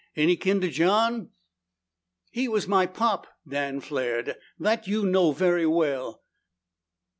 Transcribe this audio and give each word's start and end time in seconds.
"Any 0.15 0.35
kin 0.35 0.61
to 0.61 0.67
John?" 0.71 1.29
"He 2.31 2.47
was 2.47 2.67
my 2.67 2.87
pop!" 2.87 3.27
Dan 3.47 3.81
flared. 3.81 4.35
"That 4.57 4.87
you 4.87 5.05
know 5.05 5.31
very 5.31 5.67
well!" 5.67 6.23